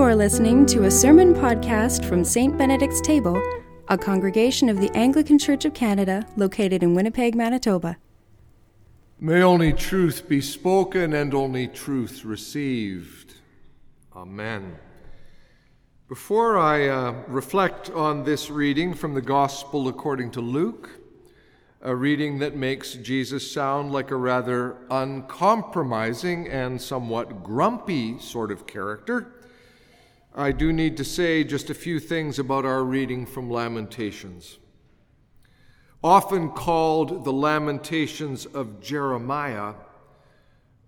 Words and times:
You 0.00 0.06
are 0.06 0.16
listening 0.16 0.64
to 0.68 0.84
a 0.84 0.90
sermon 0.90 1.34
podcast 1.34 2.06
from 2.06 2.24
St. 2.24 2.56
Benedict's 2.56 3.02
Table, 3.02 3.38
a 3.88 3.98
congregation 3.98 4.70
of 4.70 4.80
the 4.80 4.90
Anglican 4.96 5.38
Church 5.38 5.66
of 5.66 5.74
Canada 5.74 6.26
located 6.38 6.82
in 6.82 6.94
Winnipeg, 6.94 7.34
Manitoba. 7.34 7.98
May 9.20 9.42
only 9.42 9.74
truth 9.74 10.26
be 10.26 10.40
spoken 10.40 11.12
and 11.12 11.34
only 11.34 11.68
truth 11.68 12.24
received. 12.24 13.34
Amen. 14.16 14.78
Before 16.08 16.56
I 16.56 16.88
uh, 16.88 17.12
reflect 17.28 17.90
on 17.90 18.24
this 18.24 18.48
reading 18.48 18.94
from 18.94 19.12
the 19.12 19.20
Gospel 19.20 19.86
according 19.86 20.30
to 20.30 20.40
Luke, 20.40 20.88
a 21.82 21.94
reading 21.94 22.38
that 22.38 22.56
makes 22.56 22.94
Jesus 22.94 23.52
sound 23.52 23.92
like 23.92 24.10
a 24.10 24.16
rather 24.16 24.78
uncompromising 24.90 26.48
and 26.48 26.80
somewhat 26.80 27.42
grumpy 27.42 28.18
sort 28.18 28.50
of 28.50 28.66
character, 28.66 29.34
I 30.34 30.52
do 30.52 30.72
need 30.72 30.96
to 30.98 31.04
say 31.04 31.42
just 31.42 31.70
a 31.70 31.74
few 31.74 31.98
things 31.98 32.38
about 32.38 32.64
our 32.64 32.84
reading 32.84 33.26
from 33.26 33.50
Lamentations. 33.50 34.58
Often 36.04 36.50
called 36.50 37.24
the 37.24 37.32
Lamentations 37.32 38.46
of 38.46 38.80
Jeremiah, 38.80 39.74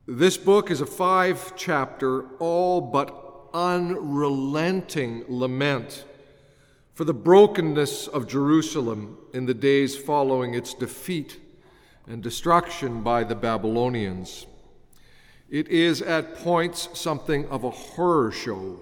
this 0.07 0.37
book 0.37 0.71
is 0.71 0.81
a 0.81 0.87
five 0.87 1.55
chapter, 1.57 2.29
all 2.39 2.81
but 2.81 3.13
unrelenting 3.53 5.25
lament 5.29 6.05
for 6.95 7.05
the 7.05 7.13
brokenness 7.13 8.07
of 8.07 8.29
Jerusalem 8.29 9.19
in 9.35 9.47
the 9.47 9.55
days 9.55 9.97
following 9.97 10.55
its 10.55 10.73
defeat 10.73 11.41
and 12.07 12.23
destruction 12.23 13.03
by 13.03 13.25
the 13.25 13.35
Babylonians. 13.35 14.47
It 15.51 15.67
is 15.69 16.01
at 16.01 16.37
points 16.37 16.89
something 16.95 17.47
of 17.49 17.65
a 17.65 17.71
horror 17.71 18.31
show 18.31 18.81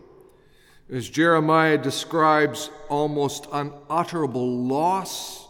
as 0.90 1.08
Jeremiah 1.08 1.78
describes 1.78 2.68
almost 2.88 3.46
unutterable 3.52 4.64
loss 4.66 5.46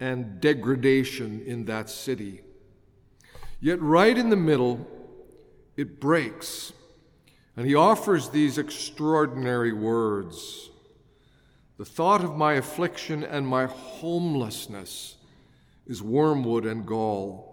and 0.00 0.40
degradation 0.40 1.42
in 1.46 1.66
that 1.66 1.88
city. 1.88 2.40
Yet, 3.60 3.80
right 3.80 4.16
in 4.16 4.30
the 4.30 4.36
middle, 4.36 4.86
it 5.76 6.00
breaks, 6.00 6.72
and 7.56 7.66
he 7.66 7.74
offers 7.74 8.30
these 8.30 8.58
extraordinary 8.58 9.72
words 9.72 10.70
The 11.76 11.84
thought 11.84 12.24
of 12.24 12.36
my 12.36 12.54
affliction 12.54 13.22
and 13.22 13.46
my 13.46 13.66
homelessness 13.66 15.16
is 15.86 16.02
wormwood 16.02 16.66
and 16.66 16.84
gall. 16.84 17.46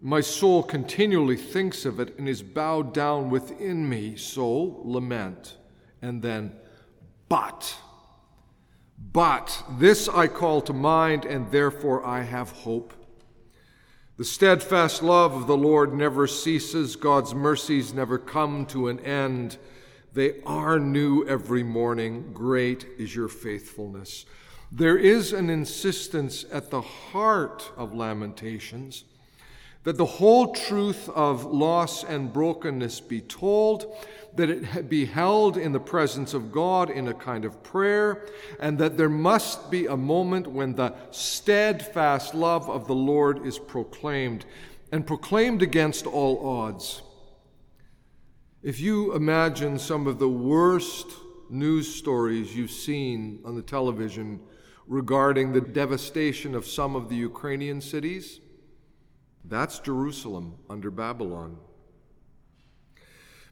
My 0.00 0.20
soul 0.20 0.62
continually 0.62 1.36
thinks 1.36 1.84
of 1.84 2.00
it 2.00 2.16
and 2.18 2.28
is 2.28 2.40
bowed 2.40 2.94
down 2.94 3.30
within 3.30 3.88
me, 3.88 4.16
so 4.16 4.80
lament 4.84 5.57
and 6.02 6.22
then, 6.22 6.52
but. 7.28 7.76
But 9.12 9.64
this 9.78 10.08
I 10.08 10.26
call 10.26 10.60
to 10.62 10.72
mind, 10.72 11.24
and 11.24 11.50
therefore 11.50 12.04
I 12.04 12.22
have 12.22 12.50
hope. 12.50 12.92
The 14.16 14.24
steadfast 14.24 15.02
love 15.02 15.34
of 15.34 15.46
the 15.46 15.56
Lord 15.56 15.94
never 15.94 16.26
ceases, 16.26 16.96
God's 16.96 17.34
mercies 17.34 17.94
never 17.94 18.18
come 18.18 18.66
to 18.66 18.88
an 18.88 18.98
end. 19.00 19.58
They 20.12 20.40
are 20.44 20.80
new 20.80 21.26
every 21.28 21.62
morning. 21.62 22.32
Great 22.32 22.86
is 22.98 23.14
your 23.14 23.28
faithfulness. 23.28 24.26
There 24.72 24.98
is 24.98 25.32
an 25.32 25.48
insistence 25.48 26.44
at 26.50 26.70
the 26.70 26.80
heart 26.80 27.70
of 27.76 27.94
Lamentations 27.94 29.04
that 29.84 29.96
the 29.96 30.04
whole 30.04 30.52
truth 30.52 31.08
of 31.10 31.44
loss 31.44 32.04
and 32.04 32.32
brokenness 32.32 33.00
be 33.00 33.20
told, 33.20 33.96
that 34.34 34.50
it 34.50 34.88
be 34.88 35.06
held 35.06 35.56
in 35.56 35.72
the 35.72 35.80
presence 35.80 36.34
of 36.34 36.52
God 36.52 36.90
in 36.90 37.08
a 37.08 37.14
kind 37.14 37.44
of 37.44 37.62
prayer, 37.62 38.26
and 38.60 38.78
that 38.78 38.96
there 38.96 39.08
must 39.08 39.70
be 39.70 39.86
a 39.86 39.96
moment 39.96 40.46
when 40.46 40.74
the 40.74 40.94
steadfast 41.10 42.34
love 42.34 42.68
of 42.68 42.86
the 42.86 42.94
Lord 42.94 43.46
is 43.46 43.58
proclaimed, 43.58 44.44
and 44.92 45.06
proclaimed 45.06 45.62
against 45.62 46.06
all 46.06 46.46
odds. 46.46 47.02
If 48.62 48.80
you 48.80 49.14
imagine 49.14 49.78
some 49.78 50.06
of 50.06 50.18
the 50.18 50.28
worst 50.28 51.06
news 51.48 51.94
stories 51.94 52.54
you've 52.54 52.70
seen 52.70 53.40
on 53.44 53.54
the 53.54 53.62
television 53.62 54.40
regarding 54.86 55.52
the 55.52 55.60
devastation 55.60 56.54
of 56.54 56.66
some 56.66 56.96
of 56.96 57.08
the 57.08 57.16
Ukrainian 57.16 57.80
cities, 57.80 58.40
that's 59.44 59.78
Jerusalem 59.78 60.54
under 60.68 60.90
Babylon. 60.90 61.58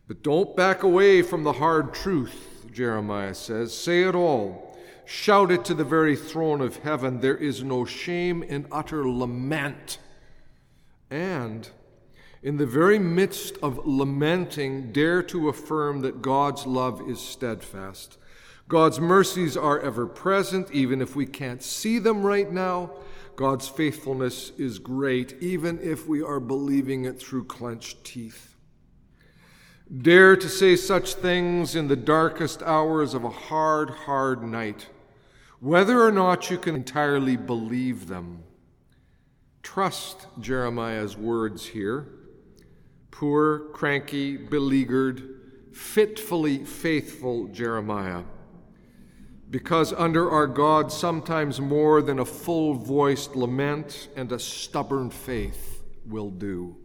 But 0.08 0.22
don't 0.22 0.56
back 0.56 0.82
away 0.82 1.22
from 1.22 1.42
the 1.42 1.54
hard 1.54 1.92
truth, 1.92 2.66
Jeremiah 2.72 3.34
says. 3.34 3.76
Say 3.76 4.02
it 4.02 4.14
all. 4.14 4.76
Shout 5.04 5.50
it 5.50 5.64
to 5.66 5.74
the 5.74 5.84
very 5.84 6.16
throne 6.16 6.60
of 6.60 6.78
heaven. 6.78 7.20
There 7.20 7.36
is 7.36 7.62
no 7.62 7.84
shame 7.84 8.42
in 8.42 8.66
utter 8.70 9.08
lament. 9.08 9.98
And 11.10 11.68
in 12.42 12.56
the 12.56 12.66
very 12.66 12.98
midst 12.98 13.56
of 13.62 13.86
lamenting, 13.86 14.92
dare 14.92 15.22
to 15.24 15.48
affirm 15.48 16.00
that 16.02 16.22
God's 16.22 16.66
love 16.66 17.08
is 17.08 17.20
steadfast. 17.20 18.18
God's 18.68 19.00
mercies 19.00 19.56
are 19.56 19.80
ever 19.80 20.06
present, 20.06 20.70
even 20.72 21.00
if 21.00 21.14
we 21.14 21.26
can't 21.26 21.62
see 21.62 21.98
them 21.98 22.24
right 22.24 22.50
now. 22.50 22.90
God's 23.36 23.68
faithfulness 23.68 24.50
is 24.56 24.78
great, 24.78 25.36
even 25.40 25.78
if 25.82 26.08
we 26.08 26.22
are 26.22 26.40
believing 26.40 27.04
it 27.04 27.20
through 27.20 27.44
clenched 27.44 28.02
teeth. 28.02 28.56
Dare 30.02 30.36
to 30.36 30.48
say 30.48 30.74
such 30.74 31.14
things 31.14 31.76
in 31.76 31.86
the 31.86 31.96
darkest 31.96 32.62
hours 32.62 33.12
of 33.12 33.24
a 33.24 33.30
hard, 33.30 33.90
hard 33.90 34.42
night, 34.42 34.88
whether 35.60 36.02
or 36.02 36.10
not 36.10 36.50
you 36.50 36.56
can 36.56 36.74
entirely 36.74 37.36
believe 37.36 38.08
them. 38.08 38.42
Trust 39.62 40.26
Jeremiah's 40.40 41.16
words 41.16 41.66
here. 41.66 42.08
Poor, 43.10 43.68
cranky, 43.72 44.36
beleaguered, 44.36 45.40
fitfully 45.72 46.64
faithful 46.64 47.48
Jeremiah 47.48 48.22
because 49.50 49.92
under 49.92 50.30
our 50.30 50.46
God, 50.46 50.90
sometimes 50.90 51.60
more 51.60 52.02
than 52.02 52.18
a 52.18 52.24
full 52.24 52.74
voiced 52.74 53.36
lament 53.36 54.08
and 54.16 54.32
a 54.32 54.38
stubborn 54.38 55.10
faith 55.10 55.82
will 56.04 56.30
do. 56.30 56.76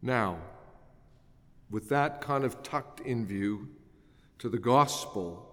Now, 0.00 0.38
with 1.70 1.88
that 1.90 2.20
kind 2.20 2.44
of 2.44 2.62
tucked 2.62 3.00
in 3.00 3.26
view 3.26 3.68
to 4.38 4.48
the 4.48 4.58
gospel, 4.58 5.50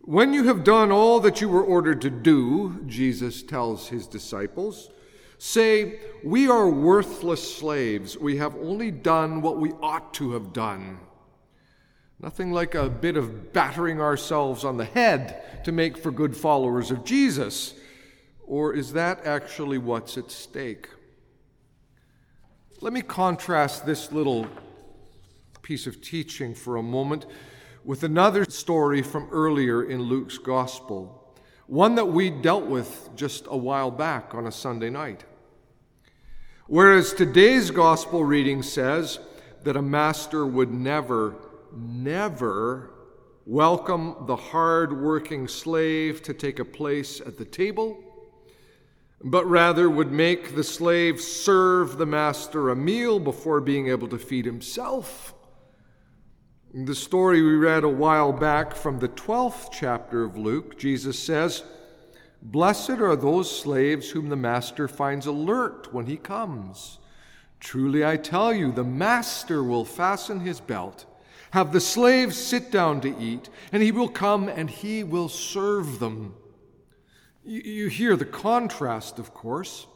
when 0.00 0.32
you 0.32 0.44
have 0.44 0.64
done 0.64 0.90
all 0.90 1.20
that 1.20 1.40
you 1.40 1.48
were 1.48 1.62
ordered 1.62 2.00
to 2.02 2.10
do, 2.10 2.82
Jesus 2.86 3.42
tells 3.42 3.88
his 3.88 4.06
disciples, 4.06 4.90
say, 5.36 6.00
We 6.24 6.48
are 6.48 6.70
worthless 6.70 7.56
slaves. 7.56 8.16
We 8.16 8.38
have 8.38 8.56
only 8.56 8.90
done 8.90 9.42
what 9.42 9.58
we 9.58 9.72
ought 9.82 10.14
to 10.14 10.32
have 10.32 10.52
done. 10.52 11.00
Nothing 12.20 12.50
like 12.50 12.74
a 12.74 12.88
bit 12.88 13.16
of 13.16 13.52
battering 13.52 14.00
ourselves 14.00 14.64
on 14.64 14.76
the 14.76 14.84
head 14.84 15.64
to 15.64 15.70
make 15.70 15.96
for 15.96 16.10
good 16.10 16.36
followers 16.36 16.90
of 16.90 17.04
Jesus. 17.04 17.74
Or 18.44 18.74
is 18.74 18.92
that 18.94 19.24
actually 19.24 19.78
what's 19.78 20.18
at 20.18 20.32
stake? 20.32 20.88
Let 22.80 22.92
me 22.92 23.02
contrast 23.02 23.86
this 23.86 24.10
little 24.10 24.46
piece 25.62 25.86
of 25.86 26.00
teaching 26.00 26.54
for 26.54 26.76
a 26.76 26.82
moment 26.82 27.26
with 27.84 28.02
another 28.02 28.44
story 28.44 29.00
from 29.00 29.28
earlier 29.30 29.84
in 29.84 30.02
Luke's 30.02 30.38
gospel, 30.38 31.36
one 31.66 31.94
that 31.94 32.06
we 32.06 32.30
dealt 32.30 32.66
with 32.66 33.10
just 33.14 33.46
a 33.48 33.56
while 33.56 33.90
back 33.90 34.34
on 34.34 34.46
a 34.46 34.52
Sunday 34.52 34.90
night. 34.90 35.24
Whereas 36.66 37.12
today's 37.12 37.70
gospel 37.70 38.24
reading 38.24 38.62
says 38.62 39.20
that 39.62 39.76
a 39.76 39.82
master 39.82 40.46
would 40.46 40.72
never 40.72 41.36
never 41.76 42.90
welcome 43.48 44.14
the 44.26 44.36
hard 44.36 45.00
working 45.00 45.48
slave 45.48 46.22
to 46.22 46.34
take 46.34 46.58
a 46.58 46.64
place 46.64 47.18
at 47.22 47.38
the 47.38 47.44
table, 47.46 47.98
but 49.24 49.46
rather 49.46 49.88
would 49.88 50.12
make 50.12 50.54
the 50.54 50.62
slave 50.62 51.18
serve 51.18 51.96
the 51.96 52.04
master 52.04 52.68
a 52.68 52.76
meal 52.76 53.18
before 53.18 53.62
being 53.62 53.88
able 53.88 54.06
to 54.06 54.18
feed 54.18 54.44
himself. 54.44 55.34
the 56.74 56.94
story 56.94 57.40
we 57.40 57.54
read 57.54 57.84
a 57.84 57.88
while 57.88 58.32
back 58.32 58.74
from 58.74 58.98
the 58.98 59.08
12th 59.08 59.70
chapter 59.72 60.22
of 60.24 60.36
Luke, 60.36 60.78
Jesus 60.78 61.18
says, 61.18 61.64
Blessed 62.42 63.00
are 63.00 63.16
those 63.16 63.50
slaves 63.50 64.10
whom 64.10 64.28
the 64.28 64.36
master 64.36 64.86
finds 64.86 65.24
alert 65.24 65.92
when 65.94 66.04
he 66.04 66.18
comes. 66.18 66.98
Truly 67.60 68.04
I 68.04 68.18
tell 68.18 68.52
you, 68.52 68.70
the 68.70 68.84
master 68.84 69.64
will 69.64 69.86
fasten 69.86 70.40
his 70.40 70.60
belt 70.60 71.06
have 71.50 71.72
the 71.72 71.80
slaves 71.80 72.36
sit 72.36 72.70
down 72.70 73.00
to 73.00 73.18
eat, 73.18 73.48
and 73.72 73.82
he 73.82 73.92
will 73.92 74.08
come 74.08 74.48
and 74.48 74.68
he 74.68 75.02
will 75.02 75.28
serve 75.28 75.98
them. 75.98 76.34
You, 77.44 77.88
hear 77.88 78.14
the 78.16 78.26
contrast, 78.26 79.18
of 79.18 79.32
course. 79.32 79.86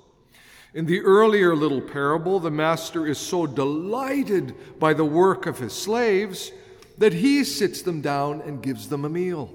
In 0.72 0.86
the 0.86 1.00
earlier 1.00 1.54
little 1.54 1.82
parable, 1.82 2.40
the 2.40 2.50
master 2.50 3.06
is 3.06 3.18
so 3.18 3.46
delighted 3.46 4.54
by 4.78 4.94
the 4.94 5.04
work 5.04 5.44
of 5.44 5.58
his 5.58 5.74
slaves 5.74 6.50
that 6.96 7.12
he 7.12 7.44
sits 7.44 7.82
them 7.82 8.00
down 8.00 8.40
and 8.40 8.62
gives 8.62 8.88
them 8.88 9.04
a 9.04 9.10
meal. 9.10 9.52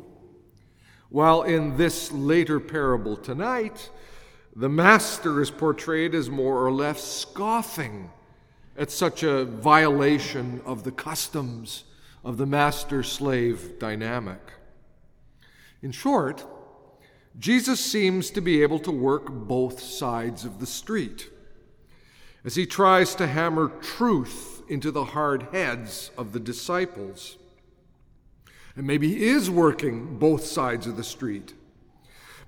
While 1.10 1.42
in 1.42 1.78
this 1.78 2.12
later 2.12 2.60
parable 2.60 3.18
tonight, 3.18 3.90
the 4.56 4.70
master 4.70 5.42
is 5.42 5.50
portrayed 5.50 6.14
as 6.14 6.30
more 6.30 6.64
or 6.64 6.72
less 6.72 7.04
scoffing 7.04 8.12
at 8.78 8.92
such 8.92 9.24
a 9.24 9.46
violation 9.46 10.62
of 10.66 10.84
the 10.84 10.92
customs 10.92 11.86
of 12.28 12.36
the 12.36 12.46
master 12.46 13.04
slave 13.04 13.80
dynamic. 13.80 14.42
In 15.82 15.94
short, 15.94 16.46
Jesus 17.40 17.80
seems 17.80 18.30
to 18.32 18.42
be 18.42 18.62
able 18.64 18.80
to 18.80 18.92
work 18.92 19.30
both 19.30 19.80
sides 19.80 20.44
of 20.44 20.60
the 20.60 20.66
street 20.66 21.30
as 22.44 22.56
he 22.56 22.66
tries 22.66 23.16
to 23.16 23.28
hammer 23.28 23.70
truth 23.82 24.62
into 24.68 24.92
the 24.92 25.06
hard 25.06 25.44
heads 25.54 26.12
of 26.18 26.34
the 26.34 26.40
disciples. 26.42 27.38
And 28.76 28.86
maybe 28.86 29.08
he 29.08 29.30
is 29.30 29.50
working 29.50 30.20
both 30.20 30.44
sides 30.44 30.86
of 30.86 30.98
the 30.98 31.06
street 31.06 31.54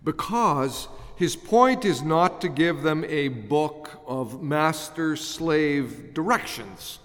because 0.03 0.89
his 1.15 1.37
point 1.37 1.85
is 1.85 2.01
not 2.01 2.41
to 2.41 2.49
give 2.49 2.81
them 2.81 3.05
a 3.05 3.29
book 3.29 4.01
of 4.05 4.43
master 4.43 5.15
slave 5.15 6.13
directions. 6.13 6.99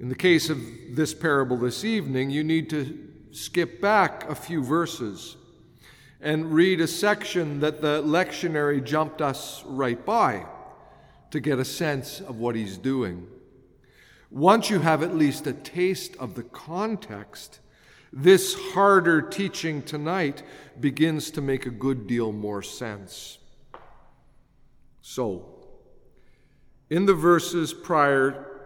In 0.00 0.08
the 0.08 0.14
case 0.14 0.48
of 0.48 0.60
this 0.90 1.12
parable 1.12 1.56
this 1.56 1.84
evening, 1.84 2.30
you 2.30 2.44
need 2.44 2.70
to 2.70 3.08
skip 3.32 3.80
back 3.80 4.30
a 4.30 4.34
few 4.34 4.62
verses 4.62 5.36
and 6.20 6.52
read 6.52 6.80
a 6.80 6.86
section 6.86 7.58
that 7.60 7.80
the 7.80 8.00
lectionary 8.02 8.84
jumped 8.84 9.20
us 9.20 9.64
right 9.66 10.04
by 10.06 10.46
to 11.32 11.40
get 11.40 11.58
a 11.58 11.64
sense 11.64 12.20
of 12.20 12.38
what 12.38 12.54
he's 12.54 12.78
doing. 12.78 13.26
Once 14.30 14.70
you 14.70 14.78
have 14.78 15.02
at 15.02 15.16
least 15.16 15.48
a 15.48 15.52
taste 15.52 16.14
of 16.16 16.34
the 16.36 16.44
context, 16.44 17.58
this 18.12 18.54
harder 18.72 19.20
teaching 19.20 19.82
tonight 19.82 20.44
begins 20.78 21.32
to 21.32 21.40
make 21.40 21.66
a 21.66 21.70
good 21.70 22.06
deal 22.06 22.30
more 22.30 22.62
sense. 22.62 23.38
So, 25.02 25.56
in 26.88 27.06
the 27.06 27.14
verses 27.14 27.74
prior 27.74 28.57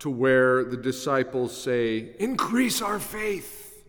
to 0.00 0.10
where 0.10 0.64
the 0.64 0.76
disciples 0.76 1.56
say, 1.56 2.14
Increase 2.18 2.82
our 2.82 2.98
faith, 2.98 3.84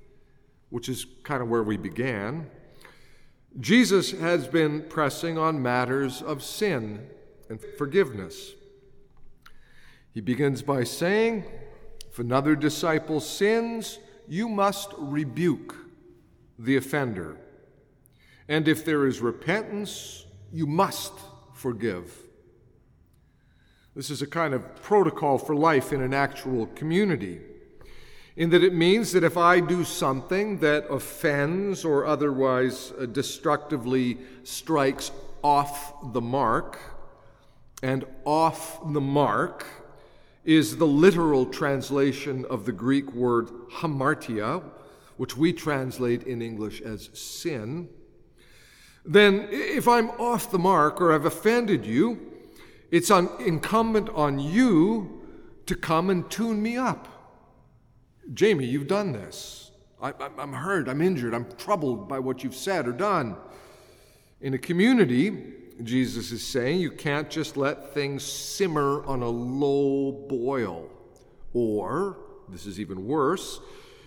which 0.70 0.90
is 0.90 1.06
kind 1.24 1.42
of 1.42 1.50
where 1.50 1.64
we 1.64 1.78
began, 1.78 2.50
Jesus 3.60 4.12
has 4.12 4.48
been 4.48 4.84
pressing 4.90 5.38
on 5.38 5.62
matters 5.62 6.22
of 6.22 6.44
sin 6.44 7.08
and 7.50 7.60
forgiveness. 7.78 8.52
He 10.14 10.22
begins 10.22 10.62
by 10.62 10.84
saying, 10.84 11.46
If 12.10 12.20
another 12.20 12.56
disciple 12.56 13.20
sins, 13.20 14.00
you 14.28 14.50
must 14.50 14.92
rebuke 14.98 15.76
the 16.58 16.76
offender. 16.76 17.38
And 18.48 18.68
if 18.68 18.86
there 18.86 19.08
is 19.08 19.22
repentance, 19.22 20.26
you 20.52 20.68
must 20.68 21.14
forgive. 21.54 22.25
This 23.96 24.10
is 24.10 24.22
a 24.22 24.28
kind 24.28 24.54
of 24.54 24.82
protocol 24.82 25.38
for 25.38 25.56
life 25.56 25.94
in 25.94 26.02
an 26.02 26.14
actual 26.14 26.68
community 26.68 27.40
in 28.36 28.50
that 28.50 28.64
it 28.64 28.74
means 28.74 29.14
that 29.14 29.24
if 29.24 29.38
I 29.38 29.60
do 29.60 29.84
something 29.84 30.60
that 30.60 30.88
offends 30.90 31.86
or 31.86 32.06
otherwise 32.06 32.92
uh, 33.00 33.06
destructively 33.06 34.18
strikes 34.44 35.12
off 35.42 36.12
the 36.12 36.22
mark, 36.22 36.80
and 37.82 38.06
off 38.26 38.80
the 38.94 39.02
mark 39.02 39.66
is 40.44 40.78
the 40.78 40.88
literal 40.88 41.46
translation 41.46 42.46
of 42.50 42.66
the 42.66 42.72
Greek 42.72 43.14
word 43.14 43.48
hamartia, 43.72 44.64
which 45.18 45.38
we 45.38 45.54
translate 45.54 46.24
in 46.24 46.42
English 46.42 46.82
as 46.82 47.10
sin, 47.14 47.88
then 49.06 49.48
if 49.50 49.88
I'm 49.88 50.10
off 50.12 50.52
the 50.52 50.60
mark 50.60 51.00
or 51.00 51.14
I've 51.14 51.26
offended 51.26 51.86
you, 51.86 52.35
it's 52.92 53.12
un- 53.12 53.30
incumbent 53.40 54.10
on 54.10 54.40
you 54.40 55.22
to 55.66 55.76
come 55.76 56.10
and 56.10 56.30
tune 56.30 56.62
me 56.62 56.78
up. 56.78 57.08
Jamie, 58.34 58.66
you've 58.66 58.88
done 58.88 59.12
this. 59.12 59.72
I, 60.02 60.14
am 60.38 60.54
hurt, 60.54 60.88
I'm 60.88 61.02
injured, 61.02 61.34
I'm 61.34 61.48
troubled 61.58 62.08
by 62.08 62.20
what 62.20 62.44
you've 62.44 62.56
said 62.56 62.88
or 62.88 62.92
done. 62.92 63.38
In 64.42 64.54
a 64.54 64.58
community, 64.58 65.54
Jesus 65.84 66.32
is 66.32 66.46
saying 66.46 66.80
you 66.80 66.92
can't 66.92 67.30
just 67.30 67.58
let 67.58 67.94
things 67.94 68.24
simmer 68.24 69.04
on 69.06 69.22
a 69.22 69.30
low 69.30 70.12
boil. 70.12 70.90
Or, 71.54 72.18
this 72.50 72.66
is 72.66 72.80
even 72.80 73.08
worse, 73.08 73.60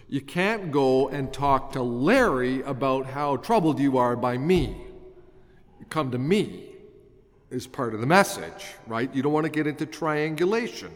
you 0.09 0.21
can't 0.21 0.71
go 0.71 1.09
and 1.09 1.33
talk 1.33 1.73
to 1.73 1.83
Larry 1.83 2.63
about 2.63 3.07
how 3.07 3.37
troubled 3.37 3.79
you 3.79 3.99
are 3.99 4.17
by 4.17 4.39
me. 4.39 4.77
You 5.81 5.87
come 5.87 6.11
to 6.13 6.19
me 6.19 6.69
is 7.51 7.67
part 7.67 7.95
of 7.95 8.01
the 8.01 8.07
message, 8.07 8.75
right? 8.87 9.13
You 9.15 9.23
don't 9.23 9.33
want 9.33 9.45
to 9.45 9.53
get 9.53 9.67
into 9.67 9.87
triangulation. 9.87 10.91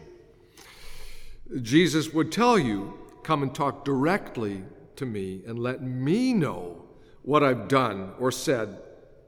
Jesus 1.61 2.13
would 2.13 2.31
tell 2.31 2.57
you 2.57 2.99
Come 3.23 3.41
and 3.41 3.55
talk 3.55 3.85
directly 3.85 4.63
to 4.97 5.05
me 5.05 5.41
and 5.47 5.57
let 5.57 5.81
me 5.81 6.33
know 6.33 6.83
what 7.23 7.41
I've 7.41 7.69
done 7.69 8.11
or 8.19 8.31
said 8.31 8.77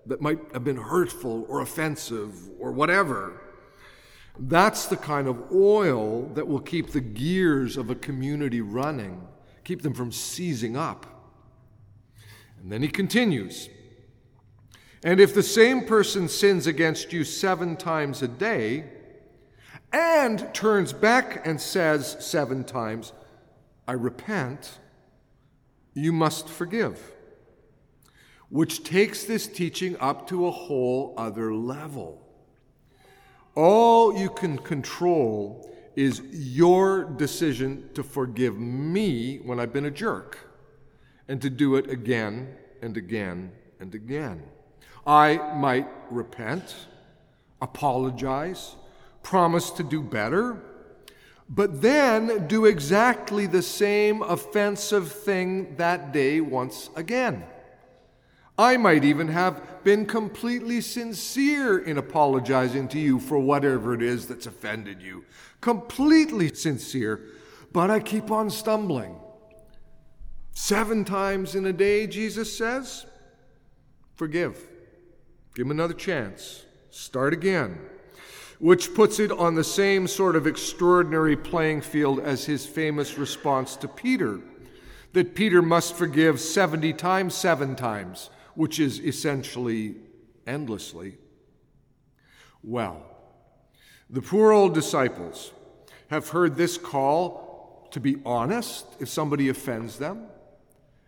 that 0.05 0.21
might 0.21 0.39
have 0.53 0.63
been 0.63 0.77
hurtful 0.77 1.45
or 1.47 1.61
offensive 1.61 2.35
or 2.59 2.71
whatever. 2.73 3.41
That's 4.37 4.87
the 4.87 4.97
kind 4.97 5.29
of 5.29 5.49
oil 5.51 6.23
that 6.33 6.45
will 6.45 6.59
keep 6.59 6.91
the 6.91 6.99
gears 6.99 7.77
of 7.77 7.89
a 7.89 7.95
community 7.95 8.59
running, 8.59 9.25
keep 9.63 9.81
them 9.81 9.93
from 9.93 10.11
seizing 10.11 10.75
up. 10.75 11.05
And 12.61 12.69
then 12.69 12.81
he 12.81 12.89
continues 12.89 13.69
And 15.05 15.19
if 15.19 15.35
the 15.35 15.43
same 15.43 15.85
person 15.85 16.27
sins 16.27 16.65
against 16.65 17.13
you 17.13 17.23
seven 17.23 17.77
times 17.77 18.23
a 18.23 18.27
day 18.27 18.85
and 19.93 20.51
turns 20.51 20.93
back 20.93 21.45
and 21.45 21.61
says 21.61 22.17
seven 22.19 22.63
times, 22.63 23.13
I 23.87 23.91
repent, 23.91 24.79
you 25.93 26.11
must 26.11 26.49
forgive. 26.49 26.99
Which 28.49 28.83
takes 28.83 29.25
this 29.25 29.45
teaching 29.45 29.95
up 29.99 30.27
to 30.29 30.47
a 30.47 30.51
whole 30.51 31.13
other 31.17 31.53
level. 31.53 32.27
All 33.53 34.17
you 34.17 34.31
can 34.31 34.57
control 34.57 35.71
is 35.95 36.19
your 36.31 37.03
decision 37.03 37.91
to 37.93 38.01
forgive 38.01 38.57
me 38.57 39.37
when 39.37 39.59
I've 39.59 39.71
been 39.71 39.85
a 39.85 39.91
jerk 39.91 40.39
and 41.27 41.39
to 41.43 41.51
do 41.51 41.75
it 41.75 41.91
again 41.91 42.55
and 42.81 42.97
again 42.97 43.51
and 43.79 43.93
again. 43.93 44.41
I 45.05 45.37
might 45.55 45.87
repent, 46.09 46.75
apologize, 47.61 48.75
promise 49.23 49.71
to 49.71 49.83
do 49.83 50.01
better 50.01 50.61
but 51.49 51.81
then 51.81 52.47
do 52.47 52.65
exactly 52.65 53.45
the 53.45 53.61
same 53.61 54.21
offensive 54.23 55.11
thing 55.11 55.75
that 55.75 56.11
day 56.11 56.41
once 56.41 56.89
again. 56.95 57.43
I 58.57 58.77
might 58.77 59.03
even 59.03 59.27
have 59.27 59.83
been 59.83 60.05
completely 60.05 60.81
sincere 60.81 61.77
in 61.77 61.97
apologizing 61.97 62.87
to 62.89 62.99
you 62.99 63.19
for 63.19 63.37
whatever 63.37 63.93
it 63.93 64.01
is 64.01 64.27
that's 64.27 64.47
offended 64.47 65.01
you. 65.01 65.25
Completely 65.61 66.53
sincere, 66.53 67.21
but 67.71 67.91
I 67.91 67.99
keep 67.99 68.31
on 68.31 68.49
stumbling. 68.49 69.17
Seven 70.51 71.03
times 71.03 71.53
in 71.53 71.65
a 71.65 71.73
day, 71.73 72.07
Jesus 72.07 72.57
says, 72.57 73.05
forgive. 74.15 74.57
Give 75.55 75.65
him 75.65 75.71
another 75.71 75.95
chance. 75.95 76.65
Start 76.91 77.33
again 77.33 77.79
which 78.59 78.93
puts 78.93 79.19
it 79.19 79.31
on 79.31 79.55
the 79.55 79.63
same 79.63 80.07
sort 80.07 80.35
of 80.35 80.47
extraordinary 80.47 81.35
playing 81.35 81.81
field 81.81 82.19
as 82.19 82.45
his 82.45 82.65
famous 82.65 83.17
response 83.17 83.75
to 83.75 83.87
Peter 83.87 84.39
that 85.13 85.35
Peter 85.35 85.61
must 85.61 85.95
forgive 85.95 86.39
70 86.39 86.93
times, 86.93 87.33
seven 87.35 87.75
times, 87.75 88.29
which 88.53 88.79
is 88.79 88.99
essentially 88.99 89.95
endlessly. 90.45 91.17
Well, 92.63 93.03
the 94.09 94.21
poor 94.21 94.51
old 94.51 94.73
disciples 94.73 95.51
have 96.09 96.29
heard 96.29 96.55
this 96.55 96.77
call 96.77 97.87
to 97.91 97.99
be 97.99 98.17
honest 98.25 98.85
if 98.99 99.09
somebody 99.09 99.49
offends 99.49 99.97
them 99.97 100.25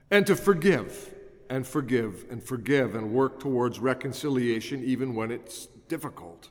and 0.10 0.25
to 0.25 0.36
forgive 0.36 1.13
and 1.50 1.66
forgive 1.66 2.25
and 2.30 2.44
forgive 2.44 2.96
and 2.96 3.12
work 3.12 3.39
towards 3.39 3.80
reconciliation 3.80 4.84
even 4.84 5.16
when 5.16 5.32
it's 5.32 5.68
difficult. 5.88 6.50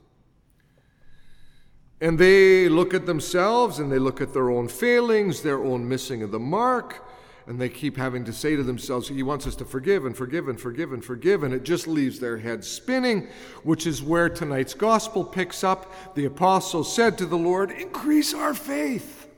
And 2.00 2.18
they 2.18 2.68
look 2.68 2.92
at 2.92 3.06
themselves 3.06 3.78
and 3.78 3.90
they 3.90 3.98
look 3.98 4.20
at 4.20 4.32
their 4.32 4.50
own 4.50 4.68
failings, 4.68 5.42
their 5.42 5.62
own 5.62 5.88
missing 5.88 6.22
of 6.22 6.30
the 6.30 6.38
mark, 6.38 7.06
and 7.46 7.60
they 7.60 7.68
keep 7.68 7.96
having 7.96 8.24
to 8.24 8.32
say 8.32 8.56
to 8.56 8.62
themselves, 8.62 9.08
He 9.08 9.22
wants 9.22 9.46
us 9.46 9.56
to 9.56 9.64
forgive 9.64 10.04
and 10.04 10.16
forgive 10.16 10.48
and 10.48 10.60
forgive 10.60 10.92
and 10.92 11.04
forgive, 11.04 11.42
and 11.42 11.54
it 11.54 11.62
just 11.62 11.86
leaves 11.86 12.18
their 12.18 12.38
heads 12.38 12.66
spinning, 12.68 13.28
which 13.62 13.86
is 13.86 14.02
where 14.02 14.28
tonight's 14.28 14.74
gospel 14.74 15.24
picks 15.24 15.62
up. 15.62 16.14
The 16.14 16.24
apostle 16.24 16.84
said 16.84 17.16
to 17.18 17.26
the 17.26 17.38
Lord, 17.38 17.70
Increase 17.70 18.34
our 18.34 18.52
faith. 18.52 19.28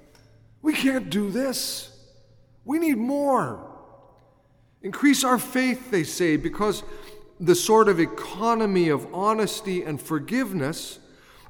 We 0.62 0.72
can't 0.72 1.10
do 1.10 1.30
this. 1.30 1.94
We 2.64 2.78
need 2.78 2.98
more. 2.98 3.67
Increase 4.82 5.25
our 5.25 5.38
faith, 5.38 5.90
they 5.90 6.04
say, 6.04 6.37
because 6.37 6.82
the 7.40 7.54
sort 7.54 7.88
of 7.88 8.00
economy 8.00 8.88
of 8.88 9.12
honesty 9.12 9.82
and 9.82 10.00
forgiveness 10.00 10.99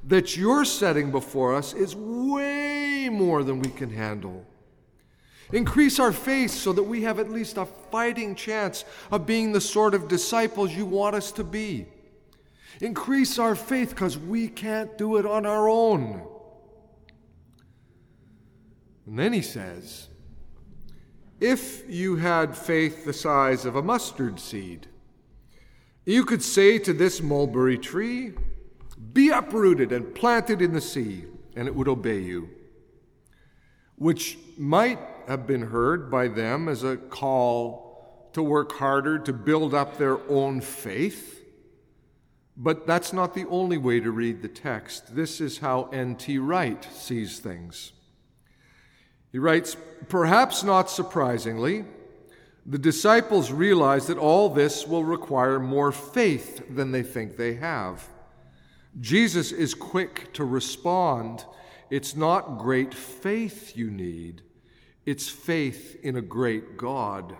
that 0.03 0.37
you're 0.37 0.65
setting 0.65 1.11
before 1.11 1.55
us 1.55 1.73
is 1.73 1.95
way 1.95 3.09
more 3.11 3.43
than 3.43 3.59
we 3.59 3.69
can 3.69 3.89
handle. 3.89 4.45
Increase 5.51 5.99
our 5.99 6.11
faith 6.11 6.51
so 6.51 6.73
that 6.73 6.83
we 6.83 7.01
have 7.03 7.19
at 7.19 7.29
least 7.29 7.57
a 7.57 7.65
fighting 7.65 8.35
chance 8.35 8.85
of 9.11 9.25
being 9.25 9.51
the 9.51 9.61
sort 9.61 9.95
of 9.95 10.07
disciples 10.07 10.71
you 10.75 10.85
want 10.85 11.15
us 11.15 11.31
to 11.33 11.43
be. 11.43 11.87
Increase 12.81 13.39
our 13.39 13.55
faith 13.55 13.89
because 13.89 14.17
we 14.17 14.47
can't 14.47 14.95
do 14.97 15.17
it 15.17 15.25
on 15.25 15.45
our 15.45 15.67
own. 15.67 16.21
And 19.07 19.17
then 19.17 19.33
he 19.33 19.41
says, 19.41 20.08
If 21.39 21.89
you 21.89 22.17
had 22.17 22.57
faith 22.57 23.05
the 23.05 23.13
size 23.13 23.65
of 23.65 23.75
a 23.75 23.81
mustard 23.81 24.39
seed, 24.39 24.87
you 26.05 26.25
could 26.25 26.43
say 26.43 26.79
to 26.79 26.91
this 26.91 27.21
mulberry 27.21 27.77
tree, 27.77 28.33
Be 29.13 29.29
uprooted 29.29 29.91
and 29.91 30.13
planted 30.13 30.61
in 30.61 30.73
the 30.73 30.81
sea, 30.81 31.25
and 31.55 31.67
it 31.67 31.75
would 31.75 31.87
obey 31.87 32.19
you. 32.19 32.49
Which 33.95 34.37
might 34.57 34.99
have 35.27 35.47
been 35.47 35.67
heard 35.67 36.11
by 36.11 36.27
them 36.27 36.67
as 36.67 36.83
a 36.83 36.97
call 36.97 38.29
to 38.33 38.43
work 38.43 38.73
harder 38.73 39.19
to 39.19 39.33
build 39.33 39.73
up 39.73 39.97
their 39.97 40.19
own 40.29 40.61
faith. 40.61 41.43
But 42.57 42.85
that's 42.85 43.13
not 43.13 43.33
the 43.33 43.45
only 43.47 43.77
way 43.77 43.99
to 44.01 44.11
read 44.11 44.41
the 44.41 44.49
text. 44.49 45.15
This 45.15 45.39
is 45.39 45.59
how 45.59 45.89
N.T. 45.93 46.37
Wright 46.39 46.83
sees 46.93 47.39
things. 47.39 47.93
He 49.31 49.39
writes 49.39 49.77
Perhaps 50.07 50.63
not 50.63 50.89
surprisingly, 50.89 51.85
the 52.65 52.77
disciples 52.77 53.51
realize 53.51 54.07
that 54.07 54.17
all 54.17 54.49
this 54.49 54.87
will 54.87 55.03
require 55.03 55.59
more 55.59 55.91
faith 55.91 56.63
than 56.69 56.91
they 56.91 57.03
think 57.03 57.35
they 57.35 57.55
have. 57.55 58.07
Jesus 58.99 59.51
is 59.51 59.73
quick 59.73 60.33
to 60.33 60.43
respond. 60.43 61.45
It's 61.89 62.15
not 62.15 62.57
great 62.57 62.93
faith 62.93 63.75
you 63.75 63.89
need, 63.89 64.41
it's 65.05 65.29
faith 65.29 65.97
in 66.03 66.15
a 66.15 66.21
great 66.21 66.77
God. 66.77 67.35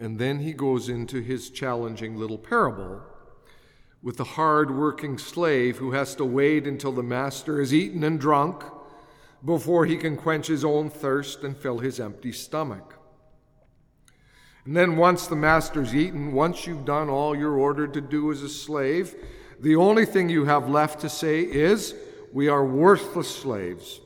And 0.00 0.18
then 0.20 0.38
he 0.38 0.52
goes 0.52 0.88
into 0.88 1.20
his 1.20 1.50
challenging 1.50 2.16
little 2.16 2.38
parable 2.38 3.02
with 4.00 4.16
the 4.16 4.24
hard 4.24 4.70
working 4.70 5.18
slave 5.18 5.78
who 5.78 5.90
has 5.90 6.14
to 6.14 6.24
wait 6.24 6.68
until 6.68 6.92
the 6.92 7.02
master 7.02 7.58
has 7.58 7.74
eaten 7.74 8.04
and 8.04 8.20
drunk 8.20 8.62
before 9.44 9.86
he 9.86 9.96
can 9.96 10.16
quench 10.16 10.46
his 10.46 10.64
own 10.64 10.90
thirst 10.90 11.42
and 11.44 11.56
fill 11.56 11.78
his 11.78 12.00
empty 12.00 12.32
stomach. 12.32 12.94
And 14.64 14.76
then, 14.76 14.96
once 14.96 15.26
the 15.26 15.36
master's 15.36 15.94
eaten, 15.94 16.32
once 16.32 16.66
you've 16.66 16.84
done 16.84 17.08
all 17.08 17.34
you're 17.34 17.58
ordered 17.58 17.94
to 17.94 18.00
do 18.00 18.30
as 18.30 18.42
a 18.42 18.48
slave, 18.48 19.14
the 19.60 19.76
only 19.76 20.04
thing 20.04 20.28
you 20.28 20.44
have 20.44 20.68
left 20.68 21.00
to 21.00 21.08
say 21.08 21.40
is, 21.40 21.94
We 22.32 22.48
are 22.48 22.64
worthless 22.64 23.34
slaves. 23.34 24.00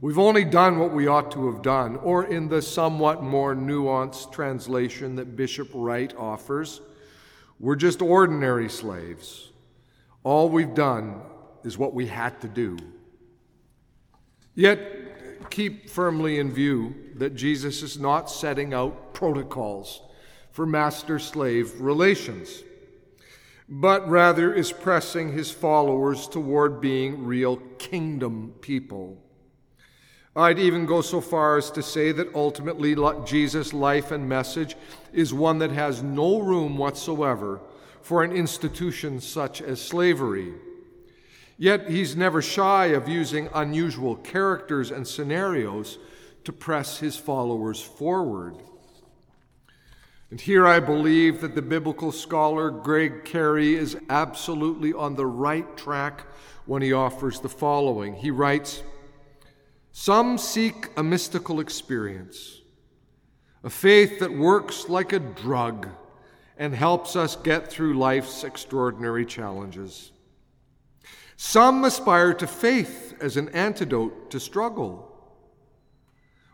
We've 0.00 0.18
only 0.18 0.44
done 0.44 0.78
what 0.78 0.92
we 0.92 1.06
ought 1.06 1.32
to 1.32 1.50
have 1.50 1.62
done, 1.62 1.96
or 1.96 2.24
in 2.24 2.48
the 2.48 2.62
somewhat 2.62 3.22
more 3.22 3.54
nuanced 3.54 4.30
translation 4.30 5.16
that 5.16 5.36
Bishop 5.36 5.70
Wright 5.72 6.14
offers, 6.16 6.82
we're 7.58 7.76
just 7.76 8.02
ordinary 8.02 8.68
slaves. 8.68 9.50
All 10.22 10.50
we've 10.50 10.74
done 10.74 11.22
is 11.64 11.78
what 11.78 11.94
we 11.94 12.06
had 12.06 12.40
to 12.42 12.48
do. 12.48 12.76
Yet, 14.56 15.50
keep 15.50 15.90
firmly 15.90 16.38
in 16.38 16.50
view 16.50 16.94
that 17.14 17.36
Jesus 17.36 17.82
is 17.82 17.98
not 17.98 18.30
setting 18.30 18.72
out 18.72 19.12
protocols 19.12 20.00
for 20.50 20.64
master 20.64 21.18
slave 21.18 21.78
relations, 21.78 22.62
but 23.68 24.08
rather 24.08 24.54
is 24.54 24.72
pressing 24.72 25.32
his 25.32 25.50
followers 25.50 26.26
toward 26.26 26.80
being 26.80 27.26
real 27.26 27.58
kingdom 27.78 28.54
people. 28.62 29.22
I'd 30.34 30.58
even 30.58 30.86
go 30.86 31.02
so 31.02 31.20
far 31.20 31.58
as 31.58 31.70
to 31.72 31.82
say 31.82 32.12
that 32.12 32.34
ultimately 32.34 32.96
Jesus' 33.26 33.74
life 33.74 34.10
and 34.10 34.26
message 34.26 34.74
is 35.12 35.34
one 35.34 35.58
that 35.58 35.70
has 35.72 36.02
no 36.02 36.40
room 36.40 36.78
whatsoever 36.78 37.60
for 38.00 38.22
an 38.22 38.32
institution 38.32 39.20
such 39.20 39.60
as 39.60 39.80
slavery. 39.80 40.54
Yet 41.58 41.88
he's 41.88 42.16
never 42.16 42.42
shy 42.42 42.86
of 42.86 43.08
using 43.08 43.48
unusual 43.54 44.16
characters 44.16 44.90
and 44.90 45.06
scenarios 45.06 45.98
to 46.44 46.52
press 46.52 46.98
his 46.98 47.16
followers 47.16 47.80
forward. 47.80 48.56
And 50.30 50.40
here 50.40 50.66
I 50.66 50.80
believe 50.80 51.40
that 51.40 51.54
the 51.54 51.62
biblical 51.62 52.12
scholar 52.12 52.70
Greg 52.70 53.24
Carey 53.24 53.74
is 53.74 53.96
absolutely 54.10 54.92
on 54.92 55.14
the 55.14 55.26
right 55.26 55.76
track 55.76 56.26
when 56.66 56.82
he 56.82 56.92
offers 56.92 57.40
the 57.40 57.48
following. 57.48 58.14
He 58.14 58.30
writes, 58.30 58.82
some 59.92 60.36
seek 60.36 60.90
a 60.98 61.02
mystical 61.02 61.58
experience, 61.58 62.60
a 63.64 63.70
faith 63.70 64.18
that 64.18 64.30
works 64.30 64.90
like 64.90 65.14
a 65.14 65.18
drug 65.18 65.88
and 66.58 66.74
helps 66.74 67.16
us 67.16 67.34
get 67.36 67.68
through 67.68 67.94
life's 67.94 68.44
extraordinary 68.44 69.24
challenges. 69.24 70.10
Some 71.36 71.84
aspire 71.84 72.34
to 72.34 72.46
faith 72.46 73.14
as 73.20 73.36
an 73.36 73.48
antidote 73.50 74.30
to 74.30 74.40
struggle. 74.40 75.12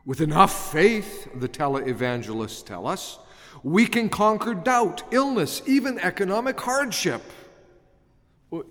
With 0.05 0.21
enough 0.21 0.73
faith, 0.73 1.29
the 1.35 1.49
televangelists 1.49 2.67
tell 2.67 2.87
us, 2.87 3.19
we 3.62 3.87
can 3.87 4.09
conquer 4.09 4.55
doubt, 4.55 5.05
illness, 5.12 5.62
even 5.67 5.99
economic 6.01 6.61
hardship. 6.61 7.23
Well, 8.51 8.65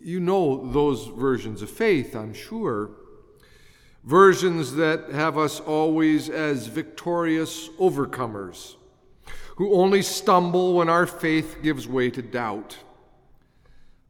you 0.00 0.20
know 0.20 0.70
those 0.70 1.06
versions 1.06 1.62
of 1.62 1.70
faith, 1.70 2.14
I'm 2.14 2.32
sure 2.32 2.90
versions 4.06 4.74
that 4.74 5.10
have 5.10 5.36
us 5.36 5.58
always 5.58 6.30
as 6.30 6.68
victorious 6.68 7.68
overcomers, 7.70 8.76
who 9.56 9.74
only 9.74 10.00
stumble 10.00 10.74
when 10.74 10.88
our 10.88 11.06
faith 11.06 11.58
gives 11.62 11.88
way 11.88 12.08
to 12.10 12.22
doubt. 12.22 12.78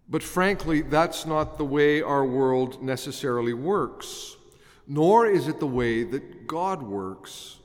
But 0.09 0.23
frankly, 0.23 0.83
that's 0.83 1.27
not 1.27 1.59
the 1.59 1.65
way 1.65 2.01
our 2.01 2.25
world 2.25 2.83
necessarily 2.83 3.53
works, 3.53 4.37
nor 4.87 5.27
is 5.27 5.49
it 5.49 5.59
the 5.59 5.67
way 5.67 6.05
that 6.05 6.47
God 6.47 6.83
works. 6.83 7.59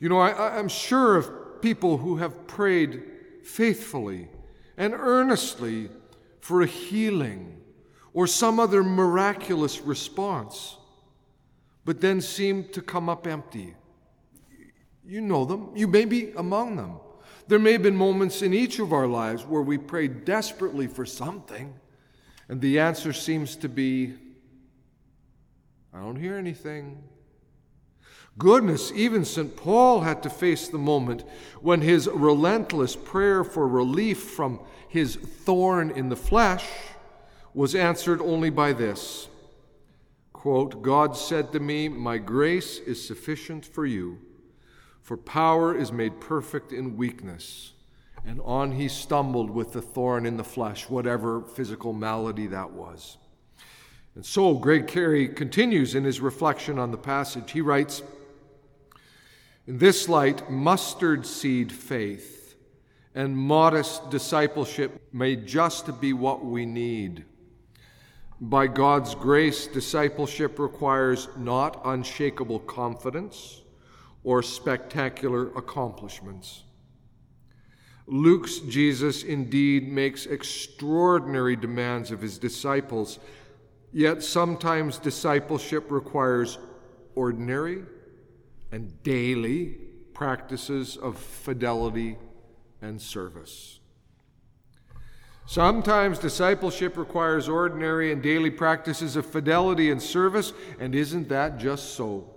You 0.00 0.08
know, 0.08 0.18
I, 0.18 0.58
am 0.58 0.68
sure 0.68 1.16
of 1.16 1.62
people 1.62 1.96
who 1.96 2.16
have 2.16 2.46
prayed 2.46 3.02
faithfully 3.42 4.28
and 4.76 4.92
earnestly 4.92 5.88
for 6.40 6.60
a 6.60 6.66
healing 6.66 7.60
or 8.12 8.26
some 8.26 8.60
other 8.60 8.84
miraculous 8.84 9.80
response 9.80 10.76
but 11.84 12.00
then 12.00 12.20
seem 12.20 12.64
to 12.72 12.80
come 12.80 13.08
up 13.08 13.26
empty. 13.26 13.74
You 15.06 15.20
know 15.20 15.44
them. 15.44 15.70
You 15.74 15.86
may 15.86 16.06
be 16.06 16.32
among 16.32 16.76
them. 16.76 16.98
There 17.46 17.58
may 17.58 17.72
have 17.72 17.82
been 17.82 17.96
moments 17.96 18.42
in 18.42 18.54
each 18.54 18.78
of 18.78 18.92
our 18.92 19.06
lives 19.06 19.44
where 19.44 19.62
we 19.62 19.76
prayed 19.76 20.24
desperately 20.24 20.86
for 20.86 21.04
something, 21.04 21.74
and 22.48 22.60
the 22.60 22.78
answer 22.78 23.12
seems 23.12 23.56
to 23.56 23.68
be, 23.68 24.14
I 25.92 26.00
don't 26.00 26.16
hear 26.16 26.36
anything. 26.36 27.02
Goodness, 28.36 28.90
even 28.94 29.24
St. 29.24 29.56
Paul 29.56 30.00
had 30.00 30.22
to 30.24 30.30
face 30.30 30.68
the 30.68 30.78
moment 30.78 31.24
when 31.60 31.82
his 31.82 32.08
relentless 32.08 32.96
prayer 32.96 33.44
for 33.44 33.68
relief 33.68 34.18
from 34.22 34.60
his 34.88 35.16
thorn 35.16 35.90
in 35.90 36.08
the 36.08 36.16
flesh 36.16 36.66
was 37.52 37.74
answered 37.74 38.20
only 38.20 38.50
by 38.50 38.72
this 38.72 39.28
Quote, 40.32 40.82
God 40.82 41.16
said 41.16 41.52
to 41.52 41.60
me, 41.60 41.88
My 41.88 42.18
grace 42.18 42.78
is 42.78 43.02
sufficient 43.02 43.64
for 43.64 43.86
you, 43.86 44.18
for 45.04 45.18
power 45.18 45.76
is 45.76 45.92
made 45.92 46.18
perfect 46.18 46.72
in 46.72 46.96
weakness. 46.96 47.74
And 48.26 48.40
on 48.42 48.72
he 48.72 48.88
stumbled 48.88 49.50
with 49.50 49.74
the 49.74 49.82
thorn 49.82 50.24
in 50.24 50.38
the 50.38 50.44
flesh, 50.44 50.88
whatever 50.88 51.42
physical 51.42 51.92
malady 51.92 52.46
that 52.46 52.70
was. 52.70 53.18
And 54.14 54.24
so 54.24 54.54
Greg 54.54 54.86
Carey 54.86 55.28
continues 55.28 55.94
in 55.94 56.04
his 56.04 56.22
reflection 56.22 56.78
on 56.78 56.90
the 56.90 56.96
passage. 56.96 57.52
He 57.52 57.60
writes, 57.60 58.02
In 59.66 59.76
this 59.76 60.08
light, 60.08 60.50
mustard 60.50 61.26
seed 61.26 61.70
faith 61.70 62.56
and 63.14 63.36
modest 63.36 64.08
discipleship 64.10 65.02
may 65.12 65.36
just 65.36 66.00
be 66.00 66.14
what 66.14 66.42
we 66.42 66.64
need. 66.64 67.26
By 68.40 68.68
God's 68.68 69.14
grace, 69.14 69.66
discipleship 69.66 70.58
requires 70.58 71.28
not 71.36 71.82
unshakable 71.84 72.60
confidence 72.60 73.60
or 74.24 74.42
spectacular 74.42 75.48
accomplishments. 75.56 76.64
Luke's 78.06 78.58
Jesus 78.58 79.22
indeed 79.22 79.90
makes 79.90 80.26
extraordinary 80.26 81.56
demands 81.56 82.10
of 82.10 82.20
his 82.20 82.38
disciples, 82.38 83.18
yet 83.92 84.22
sometimes 84.22 84.98
discipleship 84.98 85.90
requires 85.90 86.58
ordinary 87.14 87.82
and 88.72 89.02
daily 89.02 89.76
practices 90.12 90.96
of 90.96 91.16
fidelity 91.16 92.18
and 92.82 93.00
service. 93.00 93.80
Sometimes 95.46 96.18
discipleship 96.18 96.96
requires 96.96 97.48
ordinary 97.48 98.12
and 98.12 98.22
daily 98.22 98.50
practices 98.50 99.16
of 99.16 99.26
fidelity 99.26 99.90
and 99.90 100.02
service, 100.02 100.52
and 100.78 100.94
isn't 100.94 101.28
that 101.28 101.58
just 101.58 101.94
so? 101.94 102.33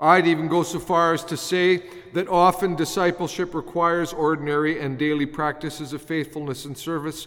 I'd 0.00 0.26
even 0.26 0.48
go 0.48 0.62
so 0.62 0.78
far 0.78 1.12
as 1.12 1.22
to 1.24 1.36
say 1.36 1.82
that 2.14 2.26
often 2.26 2.74
discipleship 2.74 3.54
requires 3.54 4.14
ordinary 4.14 4.80
and 4.80 4.98
daily 4.98 5.26
practices 5.26 5.92
of 5.92 6.00
faithfulness 6.00 6.64
and 6.64 6.76
service 6.76 7.26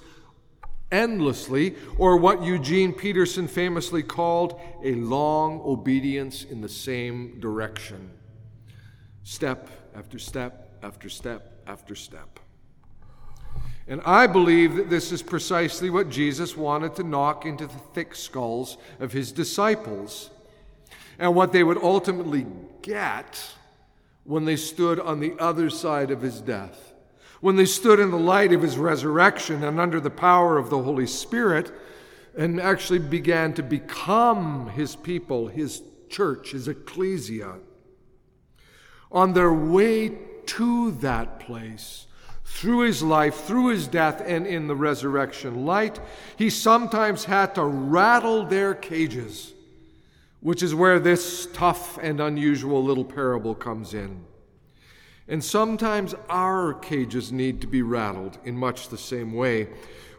endlessly, 0.92 1.76
or 1.98 2.18
what 2.18 2.44
Eugene 2.44 2.94
Peterson 2.94 3.48
famously 3.48 4.04
called 4.04 4.60
a 4.84 4.94
long 4.96 5.62
obedience 5.64 6.44
in 6.44 6.62
the 6.62 6.70
same 6.70 7.40
direction. 7.40 8.12
Step 9.24 9.70
after 9.96 10.20
step 10.20 10.78
after 10.84 11.10
step 11.10 11.62
after 11.68 11.96
step. 11.96 12.40
And 13.88 14.02
I 14.06 14.28
believe 14.28 14.76
that 14.76 14.90
this 14.90 15.12
is 15.12 15.22
precisely 15.22 15.90
what 15.90 16.10
Jesus 16.10 16.56
wanted 16.56 16.96
to 16.96 17.04
knock 17.04 17.46
into 17.46 17.68
the 17.68 17.80
thick 17.94 18.16
skulls 18.16 18.78
of 19.00 19.12
his 19.12 19.32
disciples, 19.32 20.30
and 21.20 21.36
what 21.36 21.52
they 21.52 21.64
would 21.64 21.78
ultimately 21.78 22.46
get 22.82 23.42
when 24.24 24.46
they 24.46 24.56
stood 24.56 25.00
on 25.00 25.20
the 25.20 25.34
other 25.40 25.70
side 25.70 26.12
of 26.12 26.22
his 26.22 26.42
death. 26.42 26.94
When 27.42 27.56
they 27.56 27.66
stood 27.66 28.00
in 28.00 28.12
the 28.12 28.18
light 28.18 28.54
of 28.54 28.62
his 28.62 28.78
resurrection 28.78 29.64
and 29.64 29.80
under 29.80 30.00
the 30.00 30.10
power 30.10 30.58
of 30.58 30.70
the 30.70 30.82
Holy 30.82 31.08
Spirit, 31.08 31.72
and 32.36 32.60
actually 32.60 33.00
began 33.00 33.54
to 33.54 33.64
become 33.64 34.70
his 34.70 34.96
people, 34.96 35.48
his 35.48 35.82
church, 36.10 36.52
his 36.52 36.68
ecclesia. 36.68 37.56
On 39.12 39.34
their 39.34 39.54
way 39.54 40.18
to 40.46 40.92
that 40.92 41.40
place, 41.40 42.08
through 42.46 42.82
his 42.82 43.02
life, 43.02 43.46
through 43.46 43.68
his 43.68 43.88
death, 43.88 44.22
and 44.26 44.46
in 44.46 44.68
the 44.68 44.76
resurrection 44.76 45.66
light, 45.66 46.00
he 46.38 46.50
sometimes 46.50 47.26
had 47.26 47.56
to 47.56 47.64
rattle 47.64 48.46
their 48.46 48.74
cages, 48.74 49.53
which 50.44 50.62
is 50.62 50.76
where 50.76 51.00
this 51.00 51.48
tough 51.54 51.98
and 52.02 52.20
unusual 52.20 52.84
little 52.84 53.06
parable 53.06 53.56
comes 53.56 53.94
in. 53.94 54.26
And 55.26 55.42
sometimes 55.42 56.14
our 56.30 56.74
cages 56.74 57.32
need 57.32 57.62
to 57.62 57.68
be 57.68 57.82
rattled 57.82 58.38
in 58.44 58.58
much 58.58 58.90
the 58.90 58.98
same 58.98 59.32
way, 59.32 59.70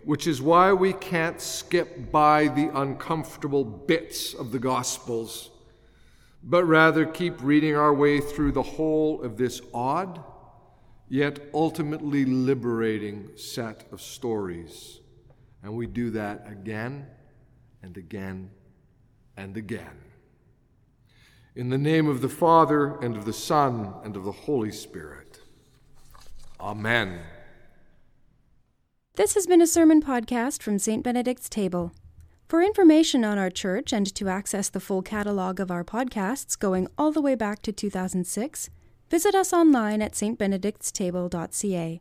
which 0.02 0.26
is 0.26 0.40
why 0.40 0.72
we 0.72 0.94
can't 0.94 1.42
skip 1.42 2.10
by 2.10 2.48
the 2.48 2.70
uncomfortable 2.74 3.64
bits 3.64 4.32
of 4.32 4.50
the 4.50 4.58
Gospels, 4.58 5.50
but 6.42 6.64
rather 6.64 7.04
keep 7.04 7.42
reading 7.42 7.76
our 7.76 7.92
way 7.92 8.18
through 8.18 8.52
the 8.52 8.62
whole 8.62 9.22
of 9.22 9.36
this 9.36 9.60
odd 9.74 10.24
yet 11.08 11.38
ultimately 11.52 12.24
liberating 12.24 13.28
set 13.36 13.86
of 13.92 14.00
stories. 14.00 15.00
And 15.62 15.74
we 15.74 15.86
do 15.86 16.10
that 16.10 16.46
again 16.50 17.06
and 17.82 17.96
again 17.98 18.50
and 19.36 19.56
again. 19.56 20.03
In 21.56 21.70
the 21.70 21.78
name 21.78 22.08
of 22.08 22.20
the 22.20 22.28
Father, 22.28 22.98
and 23.00 23.16
of 23.16 23.24
the 23.24 23.32
Son, 23.32 23.94
and 24.02 24.16
of 24.16 24.24
the 24.24 24.32
Holy 24.32 24.72
Spirit. 24.72 25.40
Amen. 26.60 27.20
This 29.14 29.34
has 29.34 29.46
been 29.46 29.62
a 29.62 29.66
sermon 29.66 30.02
podcast 30.02 30.62
from 30.62 30.78
St. 30.78 31.04
Benedict's 31.04 31.48
Table. 31.48 31.92
For 32.48 32.60
information 32.60 33.24
on 33.24 33.38
our 33.38 33.50
church 33.50 33.92
and 33.92 34.12
to 34.14 34.28
access 34.28 34.68
the 34.68 34.80
full 34.80 35.02
catalog 35.02 35.60
of 35.60 35.70
our 35.70 35.84
podcasts 35.84 36.58
going 36.58 36.88
all 36.98 37.12
the 37.12 37.22
way 37.22 37.34
back 37.34 37.62
to 37.62 37.72
2006, 37.72 38.70
Visit 39.14 39.34
us 39.34 39.52
online 39.52 40.02
at 40.02 40.12
stbenedictstable.ca. 40.12 42.00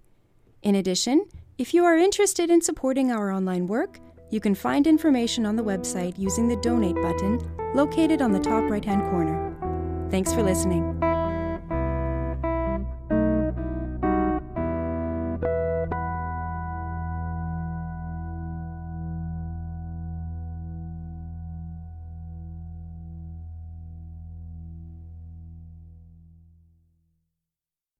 In 0.64 0.76
addition, 0.76 1.26
if 1.58 1.74
you 1.74 1.86
are 1.86 1.96
interested 1.96 2.50
in 2.50 2.62
supporting 2.62 3.12
our 3.12 3.32
online 3.32 3.68
work, 3.68 4.00
you 4.32 4.40
can 4.40 4.56
find 4.56 4.88
information 4.88 5.46
on 5.46 5.56
the 5.56 5.64
website 5.64 6.18
using 6.18 6.48
the 6.48 6.56
donate 6.56 6.96
button 6.96 7.40
located 7.76 8.22
on 8.22 8.32
the 8.32 8.40
top 8.40 8.70
right 8.70 8.86
hand 8.86 9.02
corner. 9.10 9.54
Thanks 10.10 10.34
for 10.34 10.44
listening. 10.44 11.13